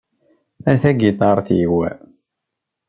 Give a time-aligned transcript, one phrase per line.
[0.71, 1.73] A tagiṭart-iw...